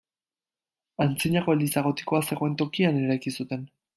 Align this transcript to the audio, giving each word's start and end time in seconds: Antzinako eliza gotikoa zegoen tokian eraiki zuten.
Antzinako 1.05 1.55
eliza 1.57 1.85
gotikoa 1.89 2.23
zegoen 2.31 2.57
tokian 2.63 3.01
eraiki 3.05 3.37
zuten. 3.43 3.71